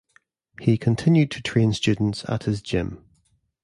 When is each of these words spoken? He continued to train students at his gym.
He 0.59 0.79
continued 0.79 1.29
to 1.29 1.43
train 1.43 1.73
students 1.73 2.27
at 2.27 2.45
his 2.45 2.63
gym. 2.63 3.05